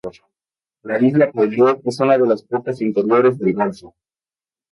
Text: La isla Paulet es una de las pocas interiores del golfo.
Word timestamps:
La 0.91 0.97
isla 1.07 1.27
Paulet 1.31 1.83
es 1.85 1.99
una 1.99 2.17
de 2.17 2.25
las 2.25 2.41
pocas 2.41 2.81
interiores 2.81 3.37
del 3.37 3.53
golfo. 3.53 3.93